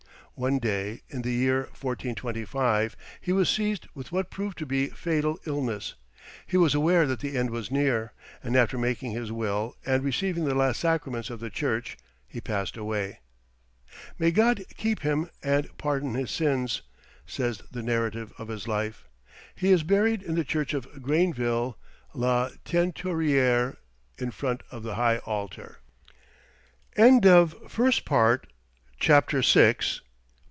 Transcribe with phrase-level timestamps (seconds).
[0.35, 5.37] One day in the year 1425 he was seized with what proved to be fatal
[5.45, 5.93] illness;
[6.47, 10.45] he was aware that the end was near; and after making his will and receiving
[10.45, 11.95] the last sacraments of the church
[12.27, 13.19] he passed away.
[14.17, 16.81] "May God keep him and pardon his sins,"
[17.27, 19.07] says the narrative of his life;
[19.53, 21.77] "he is buried in the church of Grainville
[22.15, 23.77] la Teinturière,
[24.17, 25.81] in front of the high altar."
[26.95, 27.39] [Illustration: Jean de Béthencourt
[27.93, 28.41] makes his will.]
[28.97, 29.99] CHAPTER VII.